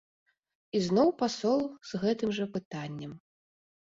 [0.79, 3.11] Ізноў пасол з гэтым жа пытаннем.